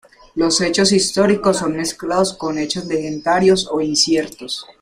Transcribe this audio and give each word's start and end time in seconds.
Los 0.33 0.61
hechos 0.61 0.93
históricos 0.93 1.57
son 1.59 1.75
mezclados 1.77 2.33
con 2.35 2.57
hechos 2.57 2.85
legendarios 2.85 3.67
o 3.71 3.81
inciertos. 3.81 4.65